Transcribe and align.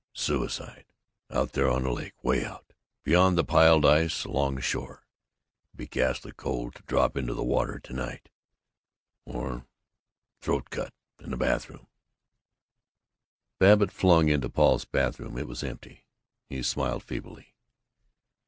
Suicide. 0.15 0.85
Out 1.29 1.51
there 1.51 1.67
in 1.69 1.83
the 1.83 1.91
lake, 1.91 2.15
way 2.23 2.43
out, 2.43 2.73
beyond 3.03 3.37
the 3.37 3.43
piled 3.43 3.85
ice 3.85 4.25
along 4.25 4.55
the 4.55 4.61
shore. 4.63 5.05
It 5.65 5.67
would 5.73 5.77
be 5.77 5.85
ghastly 5.85 6.31
cold 6.31 6.73
to 6.73 6.83
drop 6.87 7.15
into 7.15 7.35
the 7.35 7.43
water 7.43 7.77
to 7.77 7.93
night. 7.93 8.27
Or 9.25 9.67
throat 10.39 10.71
cut 10.71 10.95
in 11.19 11.29
the 11.29 11.37
bathroom 11.37 11.85
Babbitt 13.59 13.91
flung 13.91 14.27
into 14.29 14.49
Paul's 14.49 14.85
bathroom. 14.85 15.37
It 15.37 15.47
was 15.47 15.61
empty. 15.63 16.07
He 16.49 16.63
smiled, 16.63 17.03
feebly. 17.03 17.53